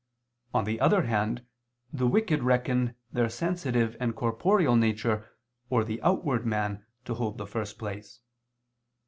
On 0.51 0.63
the 0.65 0.79
other 0.81 1.03
hand, 1.03 1.45
the 1.93 2.07
wicked 2.07 2.41
reckon 2.41 2.95
their 3.13 3.29
sensitive 3.29 3.95
and 3.99 4.15
corporeal 4.15 4.75
nature, 4.75 5.29
or 5.69 5.83
the 5.83 6.01
outward 6.01 6.43
man, 6.43 6.83
to 7.05 7.13
hold 7.13 7.37
the 7.37 7.45
first 7.45 7.77
place. 7.77 8.19